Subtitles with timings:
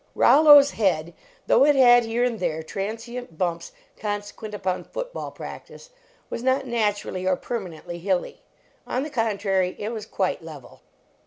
[0.15, 1.13] Rollo s head,
[1.45, 5.91] though it had here and there transient bumps consequent upon foot ball practice,
[6.27, 8.41] was not naturally or permanently hilly.
[8.87, 10.81] On the contrary, it was quite level.